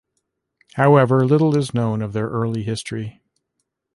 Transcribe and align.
However, 0.73 1.27
little 1.27 1.55
is 1.55 1.75
known 1.75 2.01
of 2.01 2.11
their 2.11 2.27
early 2.27 2.63
history. 2.63 3.21